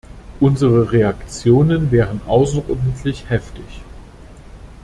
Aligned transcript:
Unsere 0.39 0.91
Reaktionen 0.93 1.91
wären 1.91 2.21
außerordentlich 2.25 3.29
heftig. 3.29 3.83